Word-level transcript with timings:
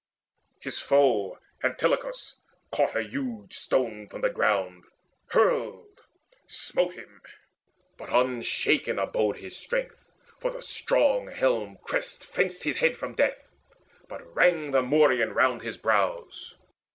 His 0.59 0.79
foe 0.79 1.37
Antilochus 1.63 2.37
caught 2.71 2.95
a 2.97 3.03
huge 3.03 3.53
stone 3.53 4.07
from 4.09 4.21
the 4.21 4.31
ground, 4.31 4.85
Hurled, 5.27 6.01
smote 6.47 6.93
him; 6.95 7.21
but 7.97 8.09
unshaken 8.09 8.97
abode 8.97 9.37
his 9.37 9.55
strength, 9.55 10.11
For 10.39 10.49
the 10.49 10.63
strong 10.63 11.27
helm 11.27 11.77
crest 11.83 12.25
fenced 12.25 12.63
his 12.63 12.77
head 12.77 12.97
from 12.97 13.13
death; 13.13 13.47
But 14.09 14.25
rang 14.33 14.71
the 14.71 14.81
morion 14.81 15.35
round 15.35 15.61
his 15.61 15.77
brows. 15.77 16.55